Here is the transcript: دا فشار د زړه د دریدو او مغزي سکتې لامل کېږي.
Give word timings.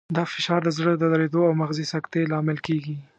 دا 0.15 0.23
فشار 0.33 0.61
د 0.65 0.69
زړه 0.77 0.91
د 0.97 1.03
دریدو 1.13 1.41
او 1.49 1.53
مغزي 1.61 1.85
سکتې 1.93 2.21
لامل 2.31 2.57
کېږي. 2.67 2.95